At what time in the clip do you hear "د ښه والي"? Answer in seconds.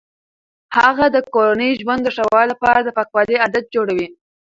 2.03-2.47